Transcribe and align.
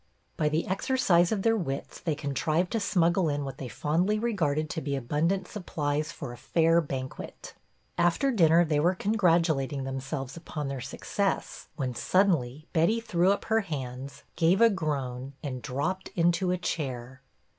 By 0.35 0.49
the 0.49 0.65
exercise 0.65 1.31
of 1.31 1.43
their 1.43 1.55
wits 1.55 1.99
they 1.99 2.15
con 2.15 2.33
trived 2.33 2.71
to 2.71 2.79
smuggle 2.79 3.29
in 3.29 3.45
what 3.45 3.59
they 3.59 3.67
fondly 3.67 4.17
re 4.17 4.33
garded 4.33 4.67
to 4.71 4.81
be 4.81 4.95
abundant 4.95 5.47
supplies 5.47 6.11
for 6.11 6.33
a 6.33 6.37
fair 6.37 6.81
banquet. 6.81 7.53
After 7.99 8.31
dinner 8.31 8.65
they 8.65 8.77
w'ere 8.77 8.95
congrat 8.95 9.43
ulating 9.43 9.83
themselves 9.83 10.35
upon 10.35 10.69
their 10.69 10.81
success, 10.81 11.67
when 11.75 11.93
suddenly 11.93 12.65
Betty 12.73 12.99
threw 12.99 13.31
up 13.31 13.45
her 13.45 13.59
hands, 13.61 14.23
gave 14.35 14.59
a 14.59 14.71
groan, 14.71 15.33
and 15.43 15.61
dropped 15.61 16.09
into 16.15 16.49
a 16.49 16.57
chair. 16.57 17.21